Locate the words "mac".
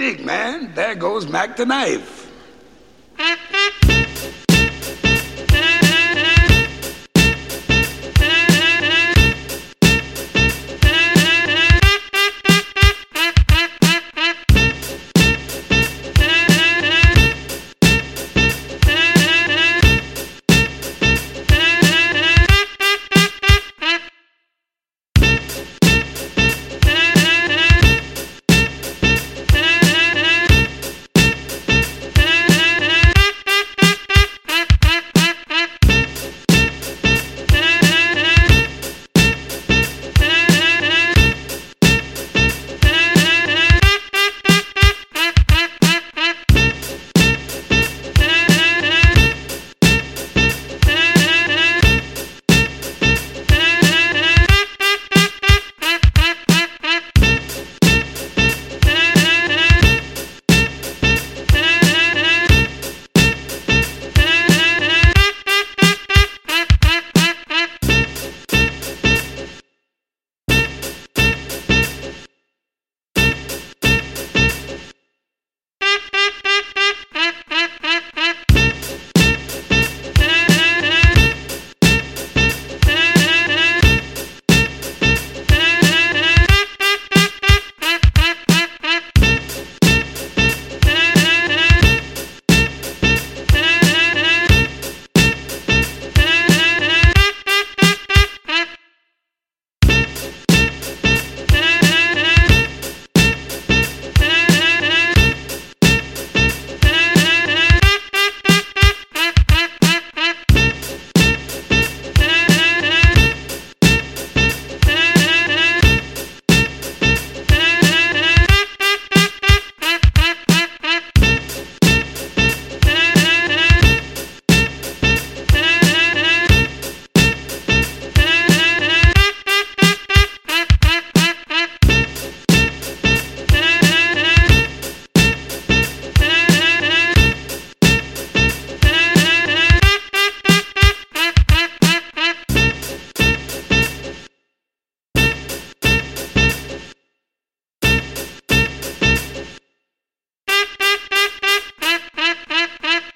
1.28-1.58